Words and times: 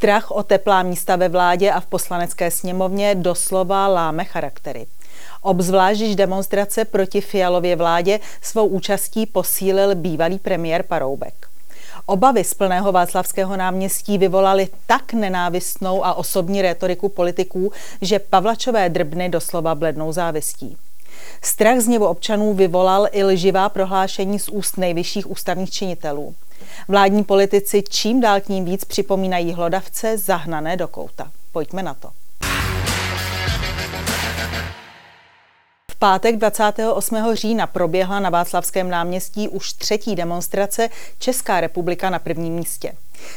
Strach 0.00 0.30
o 0.30 0.42
teplá 0.42 0.82
místa 0.82 1.16
ve 1.16 1.28
vládě 1.28 1.70
a 1.70 1.80
v 1.80 1.86
poslanecké 1.86 2.50
sněmovně 2.50 3.14
doslova 3.14 3.88
láme 3.88 4.24
charaktery. 4.24 4.86
Obzvlášť, 5.42 6.00
když 6.00 6.16
demonstrace 6.16 6.84
proti 6.84 7.20
Fialově 7.20 7.76
vládě 7.76 8.20
svou 8.42 8.66
účastí 8.66 9.26
posílil 9.26 9.94
bývalý 9.94 10.38
premiér 10.38 10.82
Paroubek. 10.82 11.34
Obavy 12.06 12.44
z 12.44 12.54
plného 12.54 12.92
Václavského 12.92 13.56
náměstí 13.56 14.18
vyvolaly 14.18 14.68
tak 14.86 15.12
nenávistnou 15.12 16.04
a 16.04 16.14
osobní 16.14 16.62
retoriku 16.62 17.08
politiků, 17.08 17.72
že 18.02 18.18
Pavlačové 18.18 18.88
drbny 18.88 19.28
doslova 19.28 19.74
blednou 19.74 20.12
závistí. 20.12 20.76
Strach 21.42 21.80
z 21.80 21.86
něvo 21.86 22.08
občanů 22.08 22.54
vyvolal 22.54 23.06
i 23.12 23.24
lživá 23.24 23.68
prohlášení 23.68 24.38
z 24.38 24.48
úst 24.48 24.76
nejvyšších 24.76 25.30
ústavních 25.30 25.70
činitelů. 25.70 26.34
Vládní 26.88 27.24
politici 27.24 27.82
čím 27.88 28.20
dál 28.20 28.40
tím 28.40 28.64
víc 28.64 28.84
připomínají 28.84 29.52
hlodavce 29.52 30.18
zahnané 30.18 30.76
do 30.76 30.88
kouta. 30.88 31.30
Pojďme 31.52 31.82
na 31.82 31.94
to. 31.94 32.19
Pátek 36.00 36.36
28. 36.36 37.16
října 37.32 37.66
proběhla 37.66 38.20
na 38.20 38.30
Václavském 38.30 38.90
náměstí 38.90 39.48
už 39.48 39.72
třetí 39.72 40.14
demonstrace 40.14 40.88
Česká 41.18 41.60
republika 41.60 42.10
na 42.10 42.18
prvním 42.18 42.54
místě. 42.54 42.92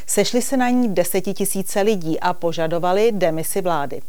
Sešli 0.08 0.42
se 0.42 0.58
na 0.58 0.70
ní 0.70 0.94
desetitisíce 0.94 1.82
lidí 1.82 2.20
a 2.20 2.34
požadovali 2.34 3.12
demisi 3.12 3.62
vlády. 3.62 4.02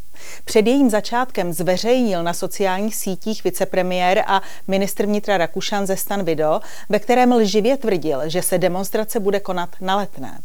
Před 0.44 0.66
jejím 0.66 0.90
začátkem 0.90 1.52
zveřejnil 1.52 2.22
na 2.22 2.32
sociálních 2.32 2.96
sítích 2.96 3.44
vicepremiér 3.44 4.24
a 4.26 4.42
ministr 4.68 5.06
vnitra 5.06 5.36
Rakušan 5.36 5.86
ze 5.86 5.96
Stan 5.96 6.24
Video, 6.24 6.60
ve 6.88 6.98
kterém 6.98 7.32
lživě 7.32 7.76
tvrdil, 7.76 8.20
že 8.24 8.42
se 8.42 8.58
demonstrace 8.58 9.20
bude 9.20 9.40
konat 9.40 9.68
na 9.80 9.96
letné. 9.96 10.38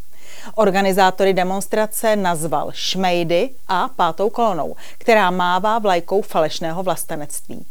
Organizátory 0.56 1.34
demonstrace 1.34 2.16
nazval 2.16 2.72
šmejdy 2.74 3.50
a 3.68 3.90
pátou 3.96 4.30
kolonou, 4.30 4.76
která 4.98 5.32
mává 5.32 5.80
vlajkou 5.80 6.22
falešného 6.22 6.84
vlastenectví. 6.84 7.66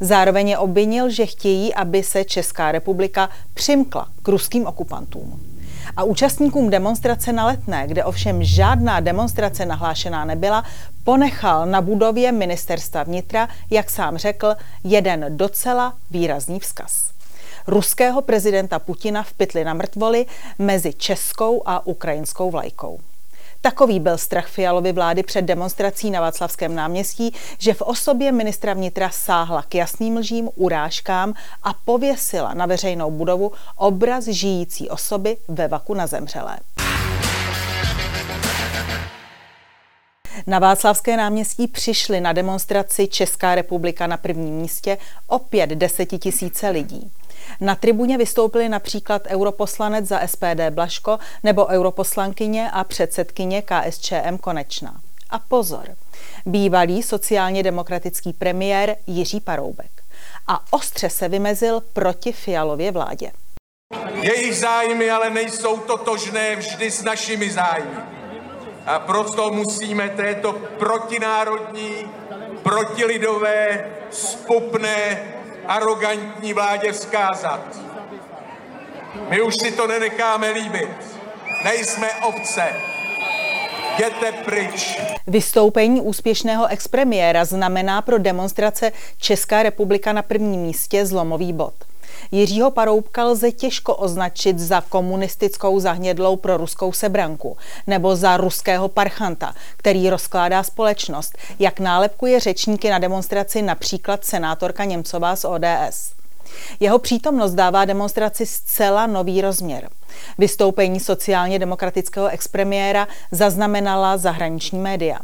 Zároveň 0.00 0.48
je 0.48 0.58
obvinil, 0.58 1.10
že 1.10 1.26
chtějí, 1.26 1.74
aby 1.74 2.02
se 2.02 2.24
Česká 2.24 2.72
republika 2.72 3.30
přimkla 3.54 4.08
k 4.22 4.28
ruským 4.28 4.66
okupantům. 4.66 5.40
A 5.96 6.04
účastníkům 6.04 6.70
demonstrace 6.70 7.32
na 7.32 7.46
Letné, 7.46 7.86
kde 7.86 8.04
ovšem 8.04 8.44
žádná 8.44 9.00
demonstrace 9.00 9.66
nahlášená 9.66 10.24
nebyla, 10.24 10.64
ponechal 11.04 11.66
na 11.66 11.80
budově 11.80 12.32
ministerstva 12.32 13.02
vnitra, 13.02 13.48
jak 13.70 13.90
sám 13.90 14.16
řekl, 14.16 14.54
jeden 14.84 15.24
docela 15.28 15.94
výrazný 16.10 16.60
vzkaz. 16.60 17.10
Ruského 17.66 18.22
prezidenta 18.22 18.78
Putina 18.78 19.22
v 19.22 19.32
pytli 19.32 19.64
na 19.64 19.74
mrtvoli 19.74 20.26
mezi 20.58 20.92
českou 20.92 21.62
a 21.66 21.86
ukrajinskou 21.86 22.50
vlajkou. 22.50 22.98
Takový 23.60 24.00
byl 24.00 24.18
strach 24.18 24.46
Fialovy 24.46 24.92
vlády 24.92 25.22
před 25.22 25.42
demonstrací 25.42 26.10
na 26.10 26.20
Václavském 26.20 26.74
náměstí, 26.74 27.34
že 27.58 27.74
v 27.74 27.82
osobě 27.82 28.32
ministra 28.32 28.74
vnitra 28.74 29.10
sáhla 29.10 29.62
k 29.62 29.74
jasným 29.74 30.16
lžím, 30.16 30.48
urážkám 30.54 31.34
a 31.62 31.72
pověsila 31.72 32.54
na 32.54 32.66
veřejnou 32.66 33.10
budovu 33.10 33.52
obraz 33.76 34.24
žijící 34.24 34.88
osoby 34.88 35.36
ve 35.48 35.68
vaku 35.68 35.94
na 35.94 36.06
zemřelé. 36.06 36.58
Na 40.46 40.58
Václavské 40.58 41.16
náměstí 41.16 41.66
přišli 41.66 42.20
na 42.20 42.32
demonstraci 42.32 43.08
Česká 43.08 43.54
republika 43.54 44.06
na 44.06 44.16
prvním 44.16 44.54
místě 44.54 44.98
opět 45.26 45.70
desetitisíce 45.70 46.68
lidí. 46.68 47.10
Na 47.60 47.74
tribuně 47.74 48.18
vystoupili 48.18 48.68
například 48.68 49.22
europoslanec 49.26 50.06
za 50.06 50.26
SPD 50.26 50.70
Blaško 50.70 51.18
nebo 51.42 51.66
europoslankyně 51.66 52.70
a 52.70 52.84
předsedkyně 52.84 53.62
KSČM 53.62 54.38
Konečná. 54.40 55.00
A 55.30 55.38
pozor, 55.38 55.96
bývalý 56.46 57.02
sociálně 57.02 57.62
demokratický 57.62 58.32
premiér 58.32 58.96
Jiří 59.06 59.40
Paroubek. 59.40 59.90
A 60.46 60.72
ostře 60.72 61.10
se 61.10 61.28
vymezil 61.28 61.80
proti 61.92 62.32
Fialově 62.32 62.92
vládě. 62.92 63.32
Jejich 64.14 64.56
zájmy 64.56 65.10
ale 65.10 65.30
nejsou 65.30 65.78
totožné 65.78 66.56
vždy 66.56 66.90
s 66.90 67.02
našimi 67.02 67.50
zájmy. 67.50 67.96
A 68.86 68.98
proto 68.98 69.50
musíme 69.50 70.08
této 70.08 70.52
protinárodní, 70.52 71.94
protilidové, 72.62 73.90
spupné 74.10 75.22
arrogantní 75.68 76.54
vládě 76.54 76.92
vzkázat. 76.92 77.60
My 79.28 79.42
už 79.42 79.54
si 79.62 79.72
to 79.72 79.86
nenecháme 79.86 80.50
líbit. 80.50 80.88
Nejsme 81.64 82.08
ovce. 82.28 82.62
Jděte 83.94 84.32
pryč. 84.32 85.00
Vystoupení 85.26 86.00
úspěšného 86.00 86.66
expremiéra 86.66 87.44
znamená 87.44 88.02
pro 88.02 88.18
demonstrace 88.18 88.92
Česká 89.18 89.62
republika 89.62 90.12
na 90.12 90.22
prvním 90.22 90.60
místě 90.60 91.06
zlomový 91.06 91.52
bod. 91.52 91.74
Jiřího 92.30 92.70
Paroubka 92.70 93.24
lze 93.24 93.52
těžko 93.52 93.94
označit 93.94 94.58
za 94.58 94.80
komunistickou 94.80 95.80
zahnědlou 95.80 96.36
pro 96.36 96.56
ruskou 96.56 96.92
sebranku 96.92 97.56
nebo 97.86 98.16
za 98.16 98.36
ruského 98.36 98.88
parchanta, 98.88 99.54
který 99.76 100.10
rozkládá 100.10 100.62
společnost, 100.62 101.38
jak 101.58 101.80
nálepkuje 101.80 102.40
řečníky 102.40 102.90
na 102.90 102.98
demonstraci 102.98 103.62
například 103.62 104.24
senátorka 104.24 104.84
Němcová 104.84 105.36
z 105.36 105.44
ODS. 105.44 106.12
Jeho 106.80 106.98
přítomnost 106.98 107.52
dává 107.54 107.84
demonstraci 107.84 108.46
zcela 108.46 109.06
nový 109.06 109.40
rozměr. 109.40 109.88
Vystoupení 110.38 111.00
sociálně 111.00 111.58
demokratického 111.58 112.28
expremiéra 112.28 113.08
zaznamenala 113.32 114.16
zahraniční 114.16 114.78
média. 114.78 115.18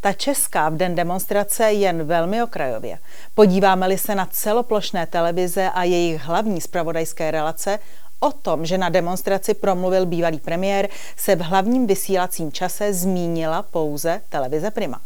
Ta 0.00 0.12
česká 0.12 0.68
v 0.68 0.76
den 0.76 0.94
demonstrace 0.94 1.72
jen 1.72 2.04
velmi 2.04 2.42
okrajově. 2.42 2.98
Podíváme-li 3.34 3.98
se 3.98 4.14
na 4.14 4.26
celoplošné 4.26 5.06
televize 5.06 5.70
a 5.70 5.84
jejich 5.84 6.22
hlavní 6.22 6.60
spravodajské 6.60 7.30
relace, 7.30 7.78
O 8.22 8.32
tom, 8.32 8.66
že 8.66 8.78
na 8.78 8.88
demonstraci 8.88 9.54
promluvil 9.54 10.06
bývalý 10.06 10.40
premiér, 10.40 10.88
se 11.16 11.36
v 11.36 11.40
hlavním 11.40 11.86
vysílacím 11.86 12.52
čase 12.52 12.92
zmínila 12.92 13.62
pouze 13.62 14.20
televize 14.28 14.70
Prima. 14.70 15.00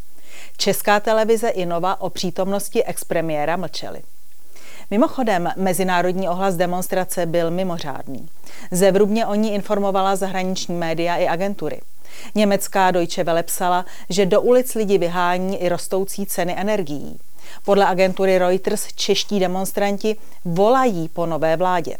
Česká 0.57 1.01
televize 1.01 1.49
i 1.49 1.67
Nova 1.67 2.01
o 2.01 2.11
přítomnosti 2.11 2.85
expremiéra 2.85 3.57
mlčeli. 3.57 4.03
Mimochodem, 4.91 5.51
mezinárodní 5.57 6.29
ohlas 6.29 6.57
demonstrace 6.57 7.27
byl 7.27 7.51
mimořádný. 7.51 8.29
Zevrubně 8.71 9.27
o 9.27 9.35
ní 9.35 9.55
informovala 9.55 10.17
zahraniční 10.17 10.75
média 10.75 11.17
i 11.17 11.29
agentury. 11.29 11.81
Německá 12.35 12.91
Deutsche 12.91 13.25
Welle 13.25 13.43
psala, 13.43 13.85
že 14.11 14.27
do 14.27 14.41
ulic 14.41 14.75
lidi 14.75 14.99
vyhání 14.99 15.63
i 15.63 15.69
rostoucí 15.69 16.27
ceny 16.27 16.55
energií. 16.59 17.19
Podle 17.65 17.87
agentury 17.87 18.39
Reuters 18.39 18.87
čeští 18.95 19.41
demonstranti 19.41 20.17
volají 20.45 21.09
po 21.09 21.27
nové 21.27 21.57
vládě. 21.57 21.97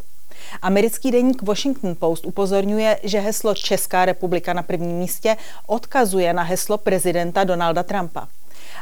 Americký 0.61 1.11
deník 1.11 1.41
Washington 1.41 1.95
Post 1.95 2.25
upozorňuje, 2.25 2.99
že 3.03 3.19
heslo 3.19 3.55
Česká 3.55 4.05
republika 4.05 4.53
na 4.53 4.63
prvním 4.63 4.97
místě 4.97 5.37
odkazuje 5.67 6.33
na 6.33 6.43
heslo 6.43 6.77
prezidenta 6.77 7.43
Donalda 7.43 7.83
Trumpa. 7.83 8.27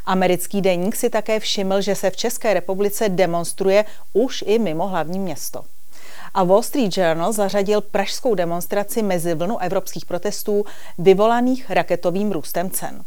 Americký 0.06 0.62
deník 0.62 0.96
si 0.96 1.10
také 1.10 1.40
všiml, 1.40 1.82
že 1.82 1.96
se 1.96 2.10
v 2.10 2.18
České 2.18 2.54
republice 2.54 3.10
demonstruje 3.10 3.86
už 4.14 4.44
i 4.48 4.60
mimo 4.60 4.88
hlavní 4.88 5.20
město 5.20 5.64
a 6.34 6.44
Wall 6.44 6.62
Street 6.64 6.98
Journal 6.98 7.34
zařadil 7.34 7.82
pražskou 7.82 8.36
demonstraci 8.36 9.02
mezi 9.02 9.34
vlnu 9.36 9.60
evropských 9.60 10.06
protestů 10.06 10.66
vyvolaných 10.98 11.70
raketovým 11.70 12.32
růstem 12.32 12.70
cen. 12.70 13.04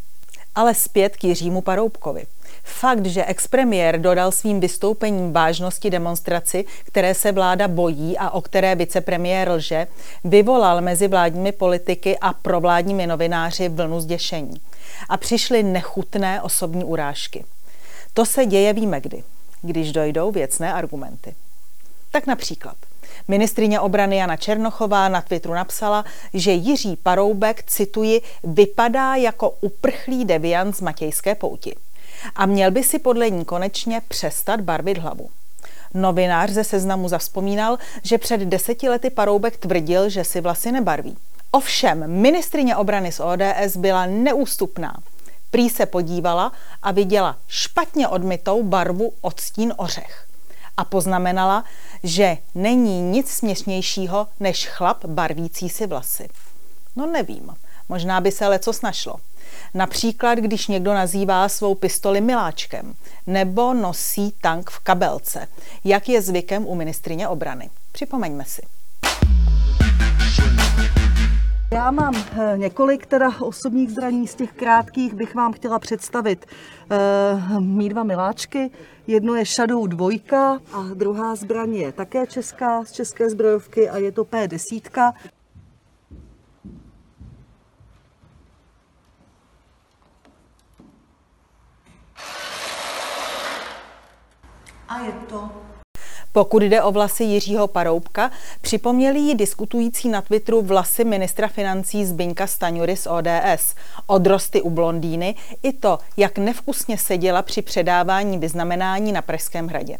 Ale 0.55 0.75
zpět 0.75 1.17
k 1.17 1.25
Jiřímu 1.25 1.61
Paroubkovi. 1.61 2.27
Fakt, 2.65 3.07
že 3.07 3.25
expremiér 3.25 4.01
dodal 4.01 4.33
svým 4.33 4.61
vystoupením 4.61 5.33
vážnosti 5.33 5.91
demonstraci, 5.91 6.65
které 6.85 7.15
se 7.15 7.33
vláda 7.33 7.69
bojí 7.69 8.19
a 8.19 8.31
o 8.31 8.41
které 8.41 8.75
vicepremiér 8.75 9.51
lže, 9.51 9.87
vyvolal 10.25 10.81
mezi 10.81 11.09
vládními 11.09 11.53
politiky 11.53 12.19
a 12.19 12.33
provládními 12.33 13.07
novináři 13.07 13.69
vlnu 13.69 14.01
zděšení. 14.01 14.61
A 15.09 15.17
přišly 15.17 15.63
nechutné 15.63 16.43
osobní 16.43 16.85
urážky. 16.85 17.45
To 18.15 18.27
se 18.27 18.47
děje 18.47 18.73
víme 18.73 19.01
kdy, 19.01 19.25
když 19.63 19.93
dojdou 19.93 20.33
věcné 20.33 20.73
argumenty. 20.73 21.35
Tak 22.13 22.27
například– 22.27 22.77
Ministrině 23.29 23.81
obrany 23.81 24.17
Jana 24.17 24.37
Černochová 24.37 25.09
na 25.09 25.23
Twitteru 25.23 25.55
napsala, 25.55 26.05
že 26.35 26.53
Jiří 26.53 26.97
Paroubek, 27.03 27.63
cituji, 27.63 28.23
vypadá 28.45 29.15
jako 29.15 29.51
uprchlý 29.51 30.25
deviant 30.25 30.77
z 30.77 30.81
Matějské 30.81 31.35
pouti. 31.35 31.75
A 32.37 32.47
měl 32.47 32.71
by 32.71 32.83
si 32.83 32.99
podle 32.99 33.31
ní 33.31 33.45
konečně 33.45 34.01
přestat 34.09 34.61
barvit 34.61 34.99
hlavu. 34.99 35.29
Novinář 35.95 36.51
ze 36.51 36.65
seznamu 36.65 37.09
zavzpomínal, 37.09 37.79
že 38.03 38.19
před 38.19 38.41
deseti 38.41 38.89
lety 38.89 39.11
Paroubek 39.11 39.57
tvrdil, 39.57 40.09
že 40.09 40.25
si 40.25 40.41
vlasy 40.41 40.73
nebarví. 40.73 41.17
Ovšem, 41.51 42.21
ministrině 42.21 42.77
obrany 42.77 43.13
z 43.13 43.21
ODS 43.21 43.77
byla 43.77 44.07
neústupná. 44.07 44.97
Prý 45.51 45.71
se 45.71 45.87
podívala 45.87 46.53
a 46.83 46.93
viděla 46.93 47.37
špatně 47.49 48.09
odmytou 48.09 48.63
barvu 48.63 49.13
odstín 49.21 49.75
ořech 49.77 50.26
a 50.77 50.85
poznamenala, 50.85 51.65
že 52.03 52.39
není 52.55 53.03
nic 53.03 53.31
směšnějšího 53.31 54.27
než 54.41 54.69
chlap 54.69 55.05
barvící 55.05 55.69
si 55.69 55.87
vlasy. 55.87 56.29
No 56.97 57.07
nevím. 57.07 57.57
Možná 57.89 58.21
by 58.21 58.33
se 58.33 58.49
leco 58.49 58.73
snašlo. 58.73 59.17
Například, 59.75 60.39
když 60.39 60.67
někdo 60.67 60.95
nazývá 60.95 61.49
svou 61.49 61.75
pistoli 61.75 62.21
miláčkem 62.21 62.95
nebo 63.27 63.75
nosí 63.75 64.33
tank 64.41 64.71
v 64.71 64.79
kabelce, 64.79 65.49
jak 65.85 66.09
je 66.09 66.23
zvykem 66.23 66.67
u 66.67 66.75
ministrině 66.75 67.29
obrany. 67.29 67.71
Připomeňme 67.93 68.45
si. 68.45 68.63
Já 71.73 71.91
mám 71.91 72.15
eh, 72.15 72.59
několik 72.59 73.07
teda 73.07 73.41
osobních 73.41 73.91
zbraní, 73.91 74.29
z 74.29 74.35
těch 74.35 74.53
krátkých 74.53 75.15
bych 75.15 75.35
vám 75.35 75.53
chtěla 75.53 75.79
představit 75.79 76.47
uh, 77.51 77.61
mý 77.61 77.89
dva 77.89 78.03
miláčky. 78.03 78.71
Jedno 79.07 79.35
je 79.35 79.45
Shadow 79.45 79.89
2 79.89 80.11
a 80.73 80.83
druhá 80.95 81.35
zbraň 81.35 81.75
je 81.75 81.93
také 81.93 82.27
česká, 82.27 82.85
z 82.85 82.93
české 82.93 83.31
zbrojovky 83.31 83.89
a 83.91 83.99
je 83.99 84.13
to 84.13 84.25
P10. 84.25 85.13
A 94.89 95.01
je 95.01 95.13
to 95.13 95.51
pokud 96.37 96.63
jde 96.63 96.83
o 96.83 96.93
vlasy 96.93 97.25
Jiřího 97.25 97.67
Paroubka, 97.67 98.31
připomněli 98.61 99.19
ji 99.19 99.35
diskutující 99.35 100.09
na 100.09 100.23
Twitteru 100.23 100.63
vlasy 100.63 101.05
ministra 101.05 101.49
financí 101.49 102.05
Zbyňka 102.05 102.47
Staňury 102.47 102.97
z 102.97 103.07
ODS, 103.07 103.75
odrosty 104.07 104.63
u 104.63 104.71
blondýny 104.71 105.35
i 105.63 105.73
to, 105.73 105.99
jak 106.17 106.39
nevkusně 106.39 106.99
seděla 106.99 107.43
při 107.43 107.63
předávání 107.63 108.39
vyznamenání 108.39 109.13
na 109.13 109.23
Pražském 109.23 109.69
hradě. 109.69 109.99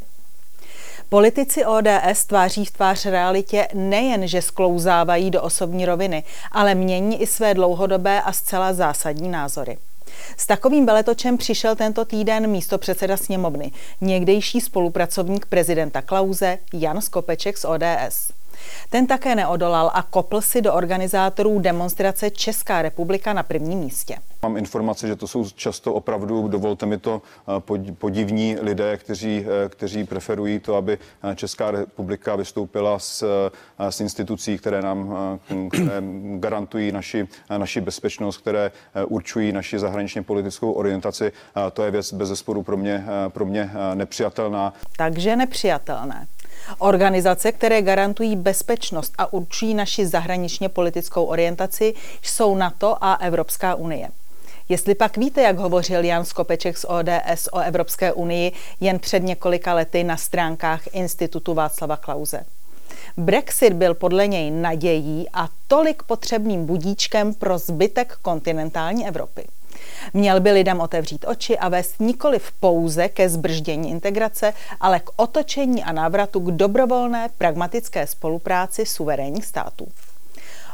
Politici 1.09 1.65
ODS 1.65 2.25
tváří 2.27 2.65
v 2.65 2.71
tvář 2.71 3.07
realitě 3.07 3.69
nejen, 3.75 4.29
že 4.29 4.43
sklouzávají 4.43 5.31
do 5.31 5.43
osobní 5.43 5.87
roviny, 5.87 6.23
ale 6.53 6.75
mění 6.75 7.23
i 7.23 7.27
své 7.27 7.55
dlouhodobé 7.55 8.23
a 8.23 8.33
zcela 8.33 8.73
zásadní 8.73 9.29
názory. 9.29 9.79
S 10.37 10.47
takovým 10.47 10.87
veletočem 10.87 11.39
přišel 11.39 11.77
tento 11.77 12.05
týden 12.05 12.47
místo 12.47 12.79
předseda 12.79 13.17
sněmovny, 13.17 13.73
někdejší 14.01 14.61
spolupracovník 14.61 15.47
prezidenta 15.47 16.03
Klauze 16.03 16.59
Jan 16.73 17.01
Skopeček 17.01 17.59
z 17.59 17.65
ODS. 17.65 18.33
Ten 18.91 19.07
také 19.07 19.35
neodolal 19.35 19.91
a 19.95 20.03
kopl 20.03 20.41
si 20.41 20.63
do 20.63 20.75
organizátorů 20.75 21.59
demonstrace 21.59 22.31
Česká 22.31 22.83
republika 22.83 23.33
na 23.33 23.43
prvním 23.43 23.79
místě. 23.79 24.17
Mám 24.43 24.57
informace, 24.57 25.07
že 25.07 25.17
to 25.17 25.27
jsou 25.27 25.45
často 25.51 25.95
opravdu, 25.95 26.49
dovolte 26.49 26.87
mi 26.87 26.99
to, 26.99 27.23
eh, 27.49 27.93
podivní 27.93 28.57
lidé, 28.61 28.97
kteří, 28.97 29.47
eh, 29.47 29.69
kteří 29.69 30.05
preferují 30.05 30.59
to, 30.59 30.77
aby 30.77 30.99
eh, 31.23 31.37
Česká 31.37 31.71
republika 31.71 32.37
vystoupila 32.37 32.99
s, 32.99 33.25
s 33.79 34.01
institucí, 34.01 34.59
které 34.59 34.83
nám 34.83 35.17
které 35.71 36.03
garantují 36.39 36.93
naši, 36.93 37.29
naši 37.59 37.81
bezpečnost, 37.81 38.37
které 38.37 38.71
určují 39.07 39.53
naši 39.53 39.79
zahraničně 39.79 40.23
politickou 40.23 40.73
orientaci. 40.73 41.33
To 41.73 41.83
je 41.83 41.91
věc 41.91 42.13
bez 42.13 42.29
zesporu 42.29 42.63
pro 42.63 42.77
mě, 42.77 43.05
pro 43.29 43.47
mě 43.47 43.71
nepřijatelná. 43.95 44.73
Takže 44.97 45.37
nepřijatelné. 45.37 46.27
Organizace, 46.79 47.53
které 47.53 47.83
garantují 47.83 48.37
bezpečnost 48.37 49.13
a 49.19 49.33
určují 49.33 49.75
naši 49.75 50.07
zahraničně 50.07 50.69
politickou 50.69 51.25
orientaci, 51.25 51.95
jsou 52.23 52.57
NATO 52.57 52.97
a 53.01 53.15
Evropská 53.15 53.75
unie. 53.75 54.09
Jestli 54.69 54.95
pak 54.95 55.17
víte, 55.17 55.43
jak 55.43 55.59
hovořil 55.59 56.05
Jan 56.05 56.25
Skopeček 56.25 56.79
z 56.79 56.85
ODS 56.89 57.49
o 57.53 57.59
Evropské 57.59 58.13
unii 58.13 58.53
jen 58.81 58.99
před 58.99 59.23
několika 59.23 59.75
lety 59.75 60.05
na 60.05 60.17
stránkách 60.17 60.83
Institutu 60.93 61.55
Václava 61.55 61.97
Klauze. 61.97 62.45
Brexit 63.17 63.73
byl 63.73 63.95
podle 63.95 64.27
něj 64.27 64.51
nadějí 64.51 65.27
a 65.33 65.49
tolik 65.69 66.03
potřebným 66.03 66.67
budíčkem 66.67 67.35
pro 67.35 67.59
zbytek 67.59 68.19
kontinentální 68.23 69.09
Evropy. 69.09 69.46
Měl 70.15 70.41
by 70.41 70.51
lidem 70.51 70.81
otevřít 70.81 71.25
oči 71.29 71.59
a 71.59 71.69
vést 71.69 72.01
nikoli 72.01 72.39
v 72.39 72.53
pouze 72.53 73.09
ke 73.09 73.29
zbrždění 73.29 73.91
integrace, 73.91 74.53
ale 74.81 75.01
k 75.01 75.11
otočení 75.17 75.85
a 75.85 75.93
návratu 75.93 76.41
k 76.41 76.51
dobrovolné 76.51 77.29
pragmatické 77.39 78.07
spolupráci 78.07 78.87
suverénních 78.87 79.47
států. 79.47 79.89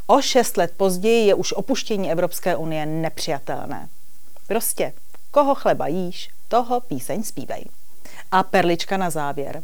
O 0.07 0.23
šest 0.23 0.57
let 0.57 0.73
později 0.77 1.27
je 1.27 1.35
už 1.35 1.53
opuštění 1.53 2.13
Evropské 2.13 2.57
unie 2.57 2.87
nepřijatelné. 2.87 3.89
Prostě, 4.47 4.93
koho 5.31 5.55
chleba 5.55 5.87
jíš, 5.87 6.31
toho 6.49 6.81
píseň 6.81 7.23
zpívej. 7.23 7.65
A 8.31 8.43
perlička 8.43 8.97
na 8.97 9.11
závěr. 9.11 9.63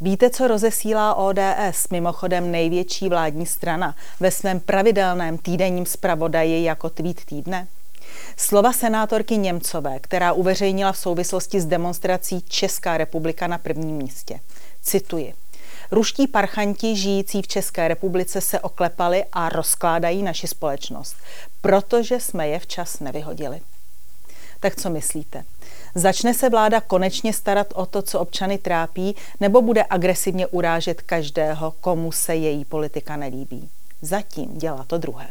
Víte, 0.00 0.30
co 0.30 0.48
rozesílá 0.48 1.14
ODS, 1.14 1.88
mimochodem 1.90 2.50
největší 2.50 3.08
vládní 3.08 3.46
strana, 3.46 3.94
ve 4.20 4.30
svém 4.30 4.60
pravidelném 4.60 5.38
týdenním 5.38 5.86
zpravodaji 5.86 6.64
jako 6.64 6.90
tweet 6.90 7.24
týdne? 7.24 7.68
Slova 8.38 8.72
senátorky 8.72 9.36
Němcové, 9.36 9.98
která 9.98 10.32
uveřejnila 10.32 10.92
v 10.92 10.98
souvislosti 10.98 11.60
s 11.60 11.66
demonstrací 11.66 12.42
Česká 12.48 12.96
republika 12.96 13.46
na 13.46 13.58
prvním 13.58 13.96
místě. 13.96 14.40
Cituji. 14.82 15.34
Ruští 15.90 16.26
parchanti 16.26 16.96
žijící 16.96 17.42
v 17.42 17.48
České 17.48 17.88
republice 17.88 18.40
se 18.40 18.60
oklepali 18.60 19.24
a 19.32 19.48
rozkládají 19.48 20.22
naši 20.22 20.48
společnost, 20.48 21.16
protože 21.60 22.20
jsme 22.20 22.48
je 22.48 22.58
včas 22.58 23.00
nevyhodili. 23.00 23.60
Tak 24.60 24.76
co 24.76 24.90
myslíte? 24.90 25.44
Začne 25.94 26.34
se 26.34 26.50
vláda 26.50 26.80
konečně 26.80 27.32
starat 27.32 27.66
o 27.74 27.86
to, 27.86 28.02
co 28.02 28.20
občany 28.20 28.58
trápí, 28.58 29.16
nebo 29.40 29.62
bude 29.62 29.84
agresivně 29.90 30.46
urážet 30.46 31.02
každého, 31.02 31.74
komu 31.80 32.12
se 32.12 32.36
její 32.36 32.64
politika 32.64 33.16
nelíbí? 33.16 33.68
Zatím 34.02 34.58
dělá 34.58 34.84
to 34.84 34.98
druhé. 34.98 35.28